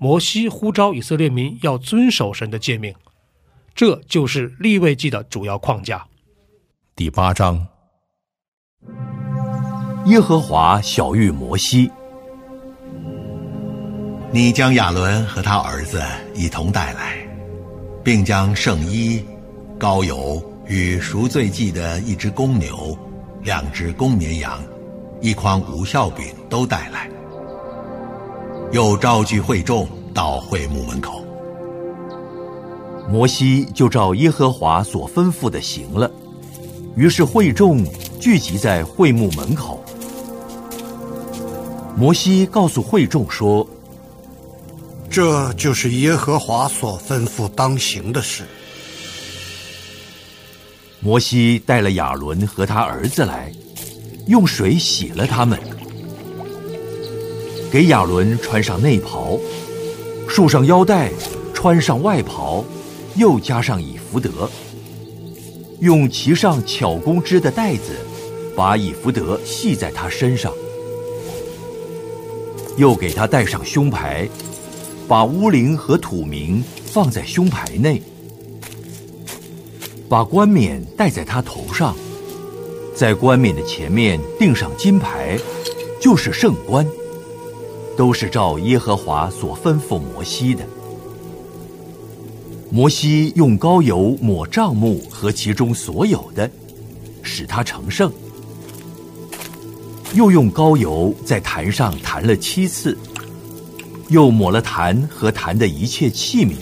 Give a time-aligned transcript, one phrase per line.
[0.00, 2.94] 摩西呼召以色列民要遵守神的诫命，
[3.74, 6.06] 这就是立位记的主要框架。
[6.94, 7.66] 第八章，
[10.06, 11.90] 耶和华小谕摩西
[14.30, 16.00] ：“你将亚伦和他儿子
[16.32, 17.16] 一同带来，
[18.04, 19.20] 并将圣衣、
[19.80, 22.96] 膏油与赎罪祭的一只公牛、
[23.42, 24.62] 两只公绵羊、
[25.20, 27.10] 一筐无效饼都带来。”
[28.70, 31.24] 又召聚会众到会幕门口，
[33.08, 36.10] 摩西就照耶和华所吩咐的行了。
[36.94, 37.82] 于是会众
[38.20, 39.82] 聚集在会幕门口。
[41.96, 43.66] 摩西告诉会众说
[45.08, 48.44] ：“这就是耶和华所吩咐当行的事。”
[51.00, 53.50] 摩西带了亚伦和他儿子来，
[54.26, 55.58] 用水洗了他们。
[57.70, 59.38] 给亚伦穿上内袍，
[60.26, 61.10] 束上腰带，
[61.52, 62.64] 穿上外袍，
[63.16, 64.48] 又加上以福德。
[65.80, 67.92] 用其上巧工织的带子，
[68.56, 70.52] 把以福德系在他身上。
[72.78, 74.26] 又给他戴上胸牌，
[75.06, 78.02] 把乌灵和土名放在胸牌内。
[80.08, 81.94] 把冠冕戴在他头上，
[82.94, 85.38] 在冠冕的前面钉上金牌，
[86.00, 86.86] 就是圣冠。
[87.98, 90.64] 都是照耶和华所吩咐摩西的。
[92.70, 96.48] 摩西用膏油抹帐幕和其中所有的，
[97.24, 98.08] 使他成圣。
[100.14, 102.96] 又用膏油在坛上弹了七次，
[104.10, 106.54] 又抹了坛和坛的一切器皿，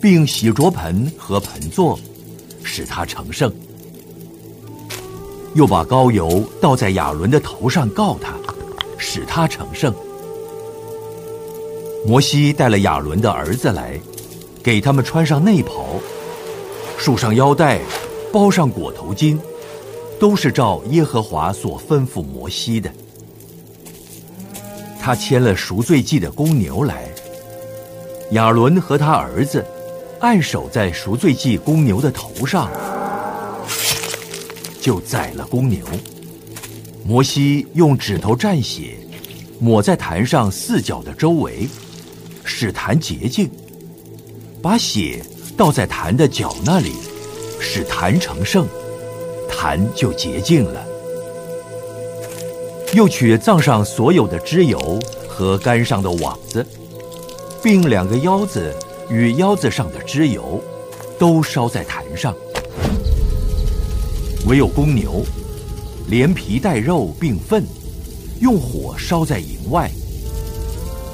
[0.00, 1.98] 并洗濯盆和盆座，
[2.62, 3.52] 使他成圣。
[5.54, 8.36] 又把膏油倒在亚伦的头上，告他，
[8.96, 9.92] 使他成圣。
[12.04, 13.98] 摩西带了亚伦的儿子来，
[14.60, 15.86] 给他们穿上内袍，
[16.98, 17.80] 束上腰带，
[18.32, 19.38] 包上裹头巾，
[20.18, 22.90] 都是照耶和华所吩咐摩西的。
[25.00, 27.08] 他牵了赎罪祭的公牛来，
[28.32, 29.64] 亚伦和他儿子
[30.18, 32.68] 按手在赎罪祭公牛的头上，
[34.80, 35.86] 就宰了公牛。
[37.04, 38.96] 摩西用指头蘸血，
[39.60, 41.68] 抹在坛上四角的周围。
[42.44, 43.50] 使坛洁净，
[44.60, 45.24] 把血
[45.56, 46.92] 倒在坛的脚那里，
[47.60, 48.66] 使坛成圣，
[49.48, 50.84] 坛就洁净了。
[52.94, 56.66] 又取葬上所有的脂油和杆上的网子，
[57.62, 58.74] 并两个腰子
[59.08, 60.62] 与腰子上的脂油，
[61.18, 62.34] 都烧在坛上。
[64.46, 65.24] 唯有公牛，
[66.08, 67.64] 连皮带肉并粪，
[68.40, 69.90] 用火烧在营外。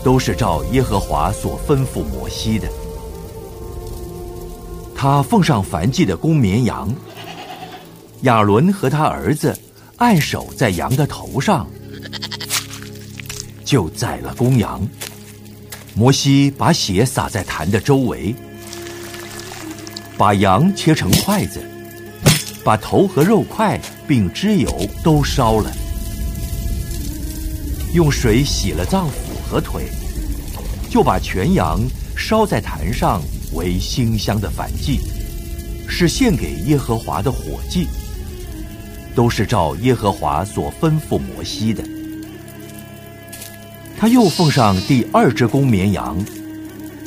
[0.03, 2.69] 都是照耶和华所吩咐摩西的。
[4.95, 6.93] 他奉上燔祭的公绵羊，
[8.23, 9.57] 亚伦和他儿子
[9.97, 11.67] 按手在羊的头上，
[13.65, 14.81] 就宰了公羊。
[15.95, 18.35] 摩西把血洒在坛的周围，
[20.17, 21.61] 把羊切成筷子，
[22.65, 24.69] 把头和肉块并脂油
[25.03, 25.73] 都烧了，
[27.95, 29.28] 用水洗了脏腑。
[29.49, 29.89] 和腿，
[30.91, 31.81] 就把全羊
[32.17, 33.23] 烧在坛上
[33.55, 35.01] 为馨香的燔祭，
[35.89, 37.87] 是献给耶和华的火祭，
[39.15, 41.83] 都是照耶和华所吩咐摩西的。
[43.97, 46.17] 他又奉上第二只公绵羊，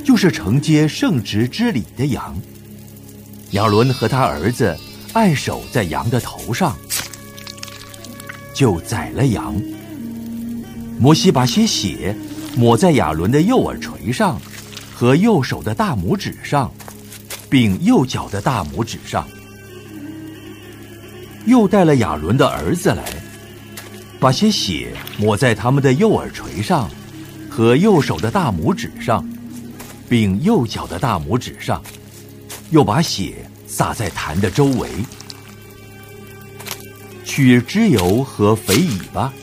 [0.03, 2.35] 就是承接圣职之礼的羊。
[3.51, 4.75] 亚伦和他儿子
[5.13, 6.75] 按手在羊的头上，
[8.53, 9.55] 就宰了羊。
[10.99, 12.15] 摩西把些血。
[12.56, 14.39] 抹在亚伦的右耳垂上
[14.94, 16.71] 和右手的大拇指上，
[17.50, 19.27] 并右脚的大拇指上。
[21.45, 23.03] 又带了亚伦的儿子来，
[24.19, 26.89] 把些血抹在他们的右耳垂上，
[27.50, 29.27] 和右手的大拇指上，
[30.07, 31.81] 并右脚的大拇指上，
[32.69, 34.89] 又把血洒在坛的周围。
[37.24, 39.33] 取脂油和肥尾巴，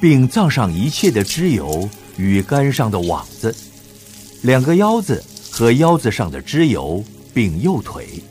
[0.00, 3.54] 并葬上一切的脂油与杆上的网子，
[4.42, 8.22] 两个腰子和腰子上的脂油，并右腿。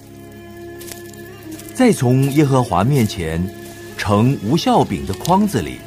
[1.73, 3.41] 再从耶和华面前
[3.95, 5.77] 盛无效饼的筐子里，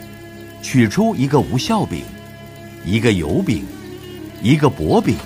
[0.62, 2.02] 取出一个无效饼，
[2.87, 3.64] 一个油饼，
[4.43, 5.17] 一个薄饼，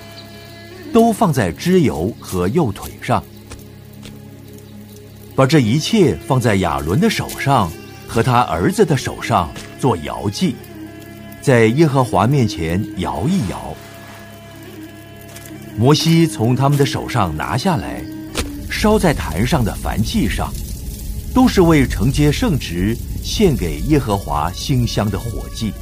[0.92, 3.22] 都放在脂油和右腿上。
[5.36, 7.70] 把这一切放在亚伦的手上
[8.08, 10.56] 和他儿子的手上做摇祭，
[11.44, 13.76] 在耶和华面前摇一摇。
[15.76, 18.02] 摩西从他们的手上拿下来。
[18.70, 20.52] 烧在坛上的燔祭上，
[21.32, 25.72] 都是为承接圣职献给耶和华馨香的火祭。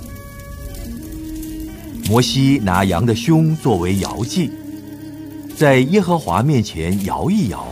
[2.07, 4.51] 摩西拿羊的胸作为摇祭，
[5.57, 7.67] 在耶和华面前摇一摇，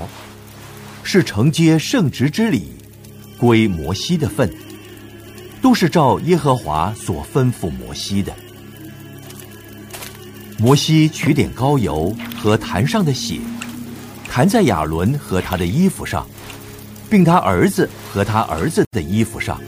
[1.02, 2.72] 是承接圣职之礼，
[3.38, 4.50] 归摩西的份，
[5.62, 8.34] 都是照耶和华所吩咐摩西的。
[10.58, 13.40] 摩西取点膏油和坛上的血。
[14.32, 16.24] 弹在亚伦和他的衣服上，
[17.10, 19.60] 并他儿子和他儿子的衣服上，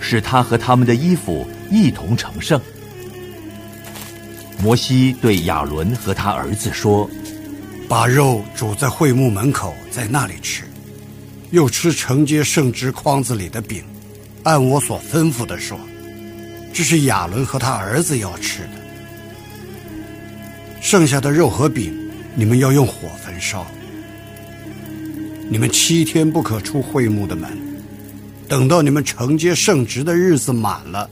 [0.00, 2.60] 使他和他们的衣服一同成圣。
[4.62, 7.10] 摩西对亚伦和他儿子说
[7.88, 10.62] ：“把肉煮在会幕门口，在那里吃；
[11.50, 13.82] 又吃承接圣职筐子里的饼，
[14.44, 15.78] 按我所吩咐的说，
[16.72, 18.70] 这是亚伦和他儿子要吃的。
[20.80, 21.92] 剩下的肉和饼，
[22.34, 23.66] 你们要用火焚烧。”
[25.52, 27.50] 你们七天不可出会幕的门，
[28.46, 31.10] 等到你们承接圣职的日子满了，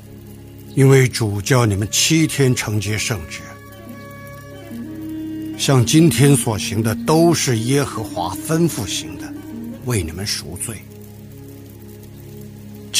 [0.76, 3.40] 因为主叫你们七天承接圣职。
[5.58, 9.24] 像今天所行的，都是耶和华吩咐行的，
[9.86, 10.76] 为你们赎罪。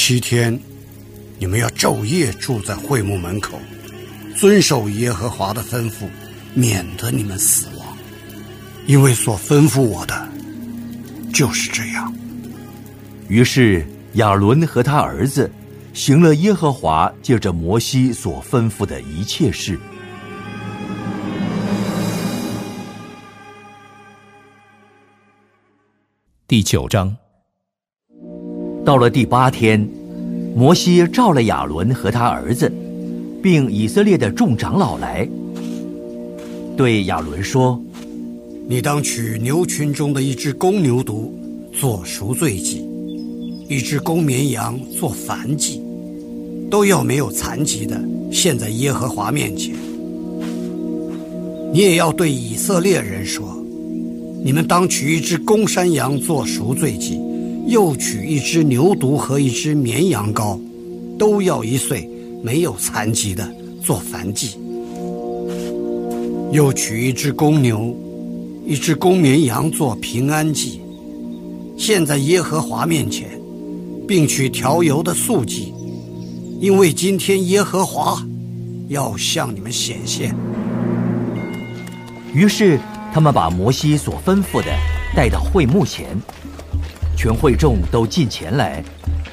[0.09, 0.59] 七天，
[1.39, 3.61] 你们要昼夜住在会幕门口，
[4.35, 6.09] 遵守耶和华的吩咐，
[6.55, 7.95] 免得你们死亡。
[8.87, 10.29] 因为所吩咐我的。
[11.31, 12.11] 就是这样。
[13.29, 15.53] 于是亚伦和他儿子
[15.93, 19.79] 行了耶和华借着摩西所吩咐的一切事。
[26.47, 27.15] 第九章。
[28.87, 29.87] 到了第八天，
[30.55, 32.73] 摩西召了亚伦和他儿子，
[33.43, 35.29] 并以色列的众长老来，
[36.77, 37.81] 对亚伦说。
[38.71, 41.31] 你当取牛群中的一只公牛犊
[41.73, 42.85] 做赎罪祭，
[43.67, 45.81] 一只公绵羊做燔祭，
[46.71, 47.99] 都要没有残疾的
[48.31, 49.75] 献在耶和华面前。
[51.73, 53.57] 你也要对以色列人说：
[54.45, 57.19] 你们当取一只公山羊做赎罪祭，
[57.69, 60.59] 又取一只牛犊和一只绵羊羔，
[61.19, 62.09] 都要一岁
[62.43, 63.47] 没有残疾的
[63.85, 64.57] 做燔祭，
[66.51, 67.95] 又取一只公牛。
[68.65, 70.81] 一只公绵羊做平安祭，
[71.79, 73.29] 献在耶和华面前，
[74.07, 75.73] 并取调油的素祭，
[76.61, 78.23] 因为今天耶和华
[78.89, 80.35] 要向你们显现。
[82.35, 82.79] 于是
[83.13, 84.67] 他们把摩西所吩咐的
[85.15, 86.07] 带到会幕前，
[87.19, 88.81] 全会众都进前来，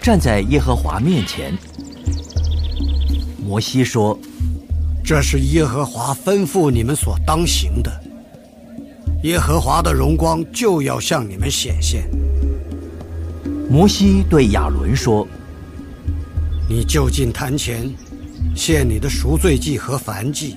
[0.02, 1.56] 站在耶和华面前。
[3.46, 4.18] 摩西说
[5.06, 8.04] ：“这是耶和华吩咐你们所当行的。”
[9.22, 12.10] 耶和华的荣光就要向你们显现。
[13.70, 15.28] 摩西对亚伦说
[16.68, 17.88] ：“你就近坛前，
[18.56, 20.56] 献你的赎罪祭和燔祭，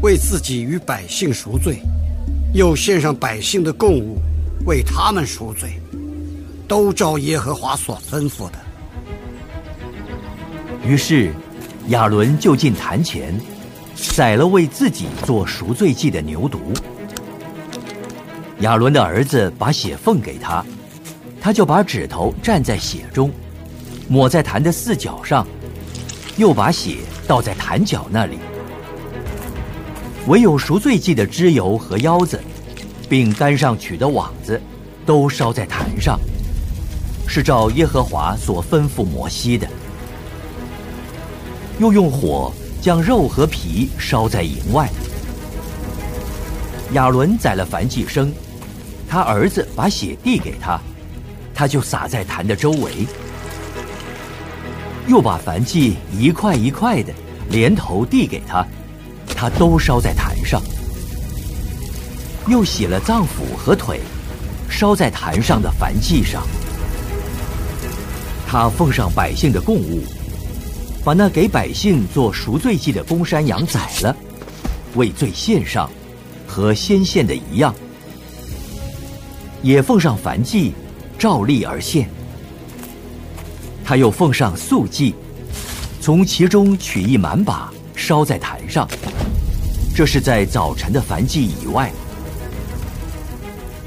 [0.00, 1.82] 为自己与百姓赎罪，
[2.54, 4.18] 又献上百姓的供物，
[4.64, 5.78] 为他们赎罪，
[6.72, 8.58] 都照耶和华所吩咐的。”
[10.82, 11.30] 于是，
[11.88, 13.38] 亚伦就近坛前，
[13.94, 16.56] 宰了为自己做赎罪祭的牛犊。
[18.60, 20.64] 亚伦的儿子把血奉给他，
[21.42, 23.30] 他就把指头蘸在血中，
[24.08, 25.46] 抹在坛的四角上，
[26.38, 28.38] 又把血倒在坛角那里。
[30.26, 32.40] 唯有赎罪祭的脂油和腰子，
[33.10, 34.58] 并杆上取的网子，
[35.04, 36.18] 都烧在坛上，
[37.26, 39.66] 是照耶和华所吩咐摩西的。
[41.78, 44.88] 又用火将肉和皮烧在营外。
[46.92, 48.30] 亚伦宰了燔祭生，
[49.08, 50.78] 他儿子把血递给他，
[51.54, 53.06] 他就撒在坛的周围，
[55.08, 57.12] 又把燔祭一块一块的
[57.48, 58.62] 连头递给他，
[59.34, 60.60] 他都烧在坛上，
[62.46, 64.00] 又洗了脏腑和腿，
[64.68, 66.42] 烧在坛上的燔祭上。
[68.52, 70.02] 他奉上百姓的供物，
[71.02, 74.14] 把那给百姓做赎罪祭的公山羊宰了，
[74.94, 75.90] 为罪献上，
[76.46, 77.74] 和先献的一样。
[79.62, 80.74] 也奉上燔祭，
[81.18, 82.06] 照例而献。
[83.82, 85.14] 他又奉上素祭，
[85.98, 88.86] 从其中取一满把，烧在坛上。
[89.96, 91.90] 这是在早晨的燔祭以外。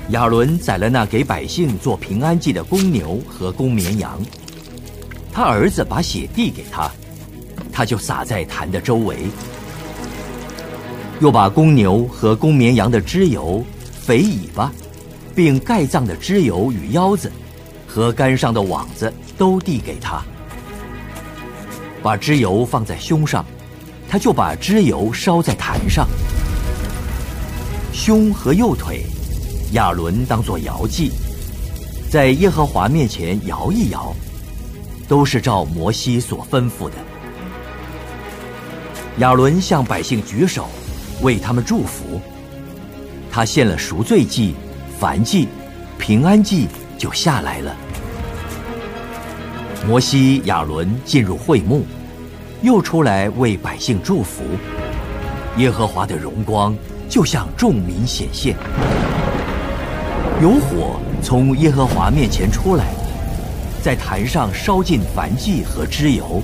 [0.10, 4.19] 亚伦宰了那给百姓做平安祭的公牛和公绵羊。
[5.36, 6.89] 他儿子把血递给他，
[7.70, 9.18] 他就撒在坛的周围，
[11.20, 13.62] 又把公牛和公绵羊的脂油、
[13.92, 14.72] 肥尾巴，
[15.36, 17.30] 并盖葬的脂油与腰子，
[17.86, 20.24] 和杆上的网子都递给他。
[22.01, 23.46] 把脂油放在胸上，
[24.08, 26.08] 他就把脂油烧在坛上。
[27.92, 29.06] 胸和右腿，
[29.74, 31.12] 亚伦当作摇祭，
[32.10, 34.15] 在耶和华面前摇一摇。
[35.07, 36.95] 都是照摩西所吩咐的。
[39.19, 40.67] 亚伦向百姓举手，
[41.21, 42.19] 为他们祝福。
[43.31, 44.55] 他献了赎罪祭、
[45.00, 45.47] 燔祭、
[45.97, 47.75] 平安祭，就下来了。
[49.88, 51.85] 摩西、亚伦进入会幕，
[52.62, 54.43] 又出来为百姓祝福。
[55.57, 56.75] 耶和华的荣光
[57.07, 58.55] 就向众民显现，
[60.41, 62.85] 有火从耶和华面前出来。
[63.86, 66.42] 在坛上烧尽燔祭和脂油，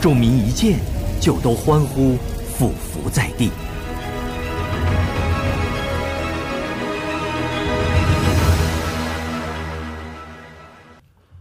[0.00, 0.78] 众民一见，
[1.20, 2.16] 就都欢呼，
[2.56, 3.50] 俯伏在地。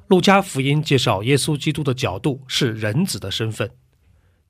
[0.07, 3.71] 路加福音介绍耶稣基督的角度是人子的身份。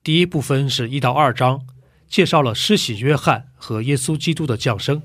[0.02, 1.60] 第一部分是一到二章，
[2.08, 5.00] 介绍了施洗约翰和耶稣基督的降生。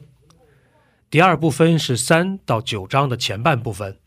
[1.12, 4.00] 第二部分是三到九章的前半部分。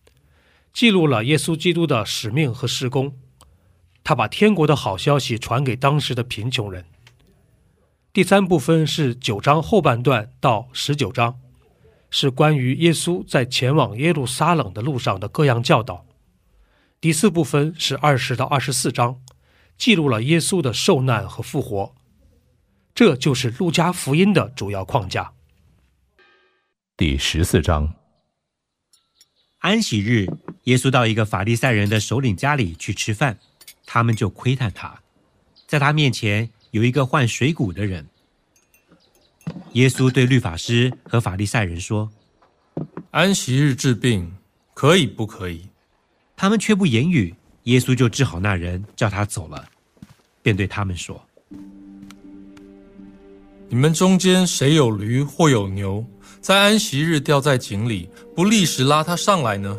[0.73, 3.17] 记录了耶稣基督的使命和施工，
[4.03, 6.87] 他把天国的好消息传给当时的贫穷人。
[8.13, 11.39] 第三部分是九章后半段到十九章，
[12.11, 16.07] 是关于耶稣在前往耶路撒冷的路上的各样教导。
[17.01, 19.21] 第四部分是二十到二十四章，
[19.77, 21.95] 记录了耶稣的受难和复活。
[22.95, 25.33] 这就是路加福音的主要框架。
[26.97, 28.02] 第十四章。
[29.63, 30.27] 安息日，
[30.65, 33.39] 耶稣到一个法利赛人的首领家里去吃饭，
[33.87, 35.01] 他们就窥探他，
[35.69, 38.05] 在他面前有一个患水谷的人。
[39.75, 42.11] 耶稣对律法师和法利赛人说
[43.13, 44.35] ：“安息日治病
[44.75, 45.69] 可以不可以？”
[46.37, 47.33] 他们却不言语。
[47.65, 49.65] 耶稣就治好那人，叫他走了，
[50.43, 51.25] 便对他们说
[53.71, 56.05] ：“你们中间谁有驴或有牛？”
[56.43, 59.79] 在安息日掉在井里，不立时拉他上来呢？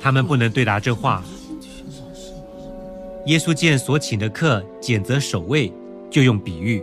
[0.00, 1.22] 他们不能对答这话。
[3.26, 5.70] 耶稣见所请的客拣择守卫，
[6.10, 6.82] 就用比喻：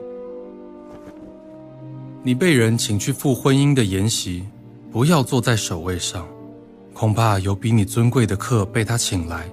[2.21, 4.43] 你被人请去赴婚姻的筵席，
[4.91, 6.27] 不要坐在首位上，
[6.93, 9.49] 恐怕有比你尊贵的客被他请来。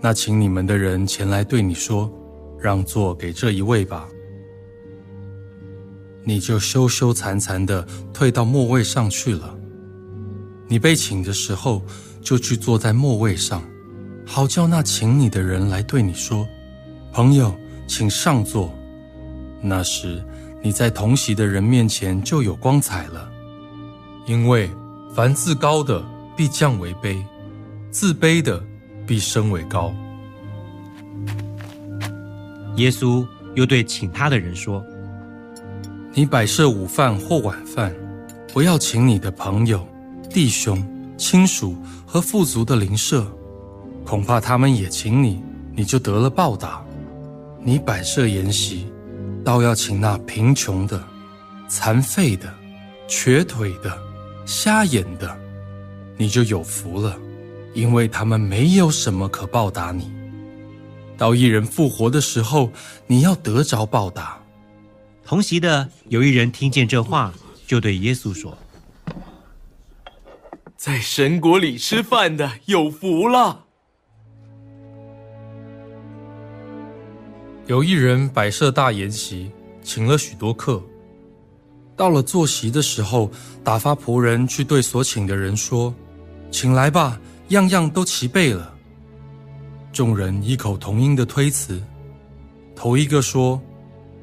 [0.00, 2.10] 那请你们的人前来对你说
[2.58, 4.08] ：“让座给这一位吧。”
[6.28, 9.56] 你就羞羞惭惭的退到末位上去了。
[10.66, 11.80] 你被请的时候，
[12.20, 13.62] 就去坐在末位上，
[14.26, 16.44] 好叫那请你的人来对你说
[17.14, 17.54] ：“朋友，
[17.86, 18.74] 请上座。”
[19.62, 20.20] 那时
[20.60, 23.30] 你在同席的人面前就有光彩了。
[24.26, 24.68] 因为
[25.14, 26.04] 凡自高的
[26.36, 27.22] 必降为卑，
[27.92, 28.60] 自卑的
[29.06, 29.94] 必升为高。
[32.78, 34.84] 耶稣又对请他的人说。
[36.18, 37.94] 你摆设午饭或晚饭，
[38.50, 39.86] 不要请你的朋友、
[40.30, 40.82] 弟兄、
[41.18, 43.30] 亲属和富足的邻舍，
[44.02, 45.42] 恐怕他们也请你，
[45.74, 46.82] 你就得了报答。
[47.62, 48.86] 你摆设筵席，
[49.44, 51.04] 倒要请那贫穷的、
[51.68, 52.48] 残废的、
[53.06, 53.92] 瘸腿的、
[54.46, 55.36] 瞎眼的，
[56.16, 57.14] 你就有福了，
[57.74, 60.10] 因为他们没有什么可报答你。
[61.18, 62.70] 到一人复活的时候，
[63.06, 64.40] 你要得着报答。
[65.26, 67.34] 同席的有一人听见这话，
[67.66, 68.56] 就对耶稣说
[70.78, 73.64] ：“在神国里吃饭的有福了。”
[77.66, 79.50] 有一人摆设大筵席，
[79.82, 80.80] 请了许多客。
[81.96, 83.28] 到了坐席的时候，
[83.64, 85.92] 打发仆人去对所请的人说
[86.52, 88.72] ：“请来吧，样样都齐备了。”
[89.92, 91.82] 众人异口同音的推辞。
[92.76, 93.60] 头一个说：“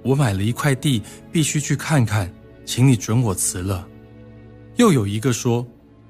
[0.04, 2.32] 我买了一块地，必须去看看，
[2.66, 3.88] 请你准我辞了。”
[4.78, 5.66] 又有一个说：“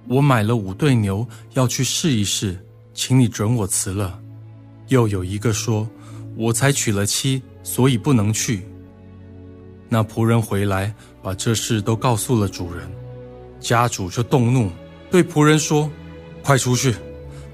[0.08, 2.58] 我买了五对牛，要去试一试，
[2.94, 4.20] 请你准我辞了。”
[4.90, 5.88] 又有一个说
[6.36, 8.66] ：“我才娶了妻，所以不能去。”
[9.88, 10.94] 那仆人回来。
[11.24, 12.86] 把这事都告诉了主人，
[13.58, 14.70] 家主就动怒，
[15.10, 15.90] 对仆人说
[16.44, 16.94] ：“快出去，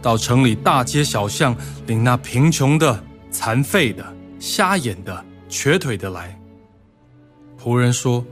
[0.01, 1.55] 到城里大街小巷
[1.85, 4.03] 领那贫穷的、残废的、
[4.39, 6.39] 瞎眼的、瘸腿的来。”
[7.61, 8.23] 仆人说：“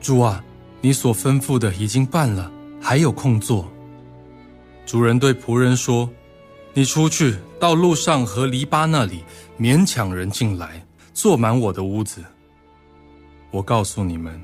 [0.00, 0.44] 主啊，
[0.80, 3.68] 你所吩咐的已经办了，还有空座。”
[4.86, 6.08] 主人对仆人说
[6.72, 9.24] ：“你出去到路上和篱笆那里，
[9.58, 12.22] 勉强人进来，坐满我的屋子。
[13.50, 14.40] 我告诉你们。”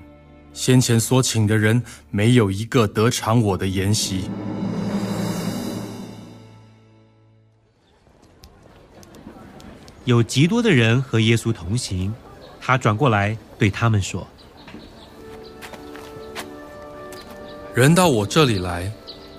[0.52, 1.80] 先前所请的人，
[2.11, 4.28] 没有一个得偿我的筵席。
[10.11, 12.12] 有极多的人和耶稣同行，
[12.61, 14.26] 他转过来对他们说
[17.76, 18.93] ：“人到我这里来，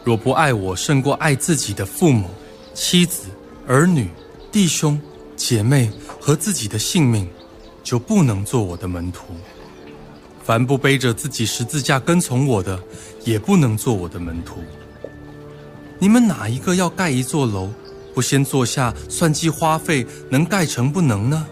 [0.05, 2.29] 若不爱我胜过爱自己的父母、
[2.73, 3.23] 妻子、
[3.67, 4.09] 儿女、
[4.49, 4.97] 弟兄、
[5.35, 7.27] 姐妹和自己的性命，
[7.83, 9.35] 就不能做我的门徒。”
[10.41, 12.81] 凡不背着自己十字架跟从我的，
[13.25, 14.63] 也不能做我的门徒。
[15.99, 17.69] 你们哪一个要盖一座楼，
[18.13, 21.45] 不先坐下算计花费，能盖成不能呢？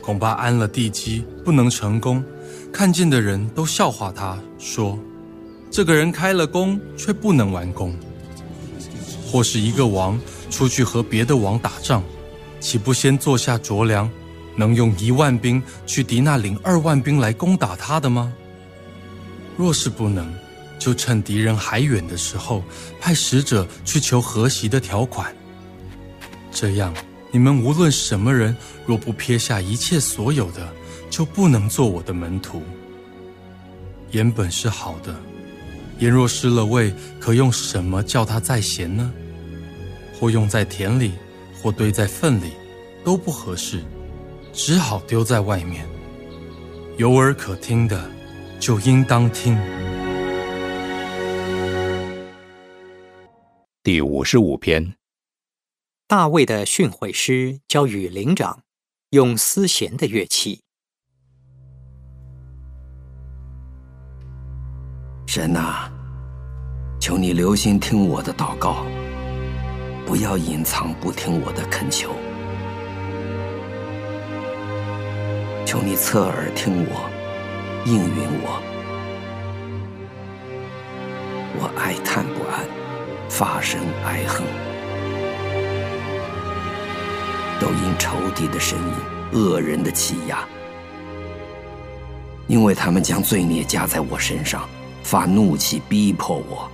[0.00, 2.24] 恐怕安了地基不能成功，
[2.72, 4.98] 看见的人都笑话他，说：
[5.70, 7.94] 这个人开了工却不能完工。
[9.30, 10.20] 或是一个王
[10.50, 12.02] 出去和别的王打仗，
[12.60, 14.10] 岂不先坐下酌量？
[14.54, 18.30] 能用一万兵去敌那领二万兵来攻打他的吗？
[19.56, 20.30] 若是不能，
[20.78, 22.62] 就趁敌人还远的时候，
[23.00, 25.34] 派使者去求和习的条款。
[26.52, 26.94] 这样，
[27.30, 28.54] 你们无论什么人，
[28.86, 30.70] 若不撇下一切所有的，
[31.10, 32.62] 就不能做我的门徒。
[34.10, 35.14] 盐本是好的，
[35.98, 39.10] 盐若失了味，可用什么叫它再咸呢？
[40.20, 41.12] 或用在田里，
[41.60, 42.52] 或堆在粪里，
[43.02, 43.82] 都不合适。
[44.52, 45.86] 只好丢在外面。
[46.98, 48.10] 有耳可听的，
[48.60, 49.58] 就应当听。
[53.82, 54.94] 第五十五篇，
[56.14, 58.64] 大卫的训诲诗交与灵长，
[59.12, 60.60] 用丝弦的乐器。
[65.26, 65.90] 神啊，
[67.00, 68.84] 求你留心听我的祷告，
[70.04, 72.10] 不要隐藏不听我的恳求。
[75.64, 77.08] 求你侧耳听我，
[77.86, 78.60] 应允我。
[81.58, 82.68] 我哀叹不安，
[83.30, 84.44] 发声哀恨，
[87.62, 88.94] 都因仇敌的声音、
[89.40, 90.44] 恶人的欺压，
[92.48, 94.68] 因为他们将罪孽加在我身上，
[95.04, 96.68] 发怒气逼迫我。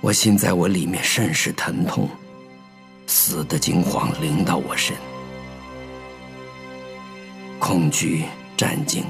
[0.00, 2.08] 我心在我里面甚是疼痛，
[3.06, 4.96] 死的惊慌临到我身。
[7.58, 8.24] 恐惧、
[8.56, 9.04] 战惊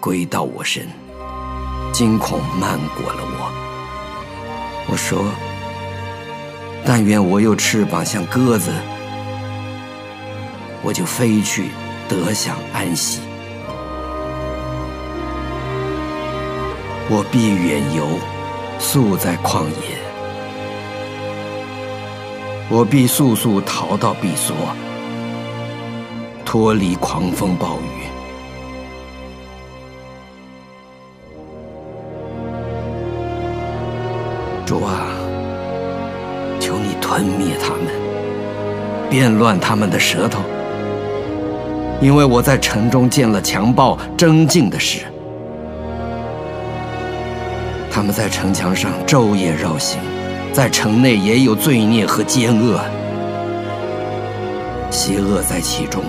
[0.00, 0.88] 归到我身，
[1.92, 4.88] 惊恐漫过了我。
[4.90, 5.24] 我说
[6.84, 8.72] ：“但愿我有翅膀像鸽子，
[10.82, 11.70] 我就飞去
[12.08, 13.20] 得享安息。
[17.08, 18.06] 我必远游，
[18.78, 19.96] 宿在旷野；
[22.68, 24.54] 我必速速逃到避所。”
[26.44, 28.04] 脱离狂风暴雨，
[34.66, 35.01] 主啊，
[37.22, 37.86] 吞灭他们，
[39.08, 40.40] 变乱他们的舌头，
[42.00, 45.02] 因为我在城中见了强暴、争竞的事。
[47.92, 50.00] 他们在城墙上昼夜绕行，
[50.52, 52.80] 在城内也有罪孽和奸恶，
[54.90, 56.02] 邪恶在其中。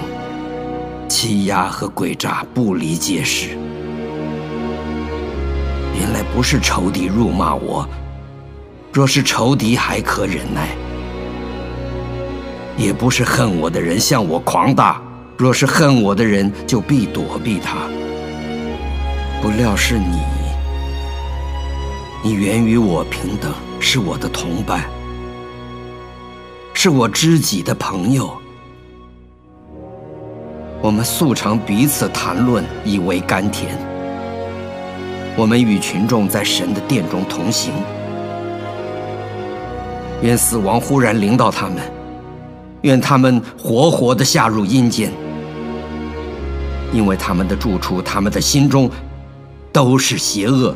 [1.08, 3.49] 欺压和诡诈不离皆是。
[5.95, 7.88] 原来不是仇敌辱骂我，
[8.91, 10.69] 若是仇敌还可忍耐；
[12.77, 15.01] 也不是恨我的人向我狂大，
[15.38, 17.88] 若是恨我的人就必躲避他。
[19.41, 20.19] 不料是你，
[22.23, 24.86] 你原与我平等，是我的同伴，
[26.73, 28.31] 是我知己的朋友。
[30.81, 33.77] 我们素常彼此谈论，以为甘甜。
[35.36, 37.73] 我们与群众在神的殿中同行。
[40.21, 41.77] 愿死亡忽然临到他们，
[42.84, 45.12] 愿他们活活的下入阴间，
[46.93, 48.89] 因为他们的住处，他们的心中
[49.72, 50.76] 都是邪恶。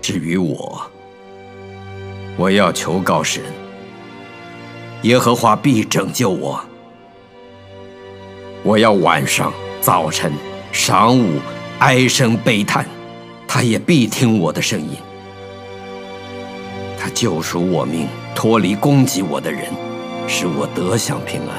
[0.00, 0.82] 至于我，
[2.36, 3.42] 我要求告神，
[5.02, 6.58] 耶和华必拯救我。
[8.62, 10.32] 我要晚上、早晨、
[10.72, 11.38] 晌午
[11.78, 12.86] 哀声悲叹，
[13.46, 14.96] 他也必听我的声音。
[16.98, 19.64] 他救赎我命，脱离攻击我的人，
[20.28, 21.58] 使我得享平安。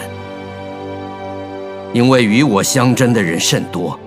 [1.92, 4.00] 因为与我相争的人甚多，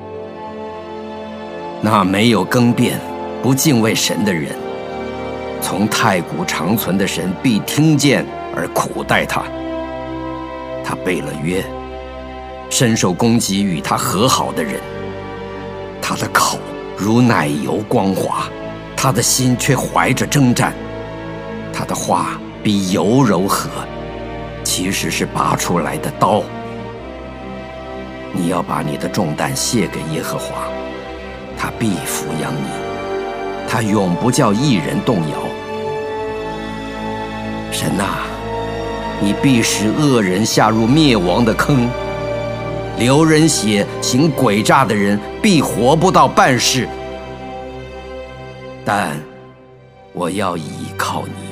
[1.82, 2.98] 那没有更变、
[3.42, 4.52] 不敬畏神的人，
[5.60, 8.24] 从太古长存的神必听见
[8.56, 9.42] 而苦待他。
[10.82, 11.62] 他背了约，
[12.70, 14.80] 深受攻击与他和好的人，
[16.00, 16.58] 他的口
[16.96, 18.48] 如奶油光滑，
[18.96, 20.72] 他的心却怀着征战。
[21.70, 23.68] 他的话比油柔和，
[24.62, 26.42] 其实是拔出来的刀。
[28.32, 30.68] 你要把你的重担卸给耶和华，
[31.58, 32.68] 他必抚养你，
[33.68, 35.36] 他永不叫一人动摇。
[37.72, 38.04] 神呐，
[39.20, 41.88] 你必使恶人下入灭亡的坑，
[42.96, 46.86] 流人血、行诡诈的人必活不到半世。
[48.84, 49.20] 但
[50.12, 51.51] 我要依靠你。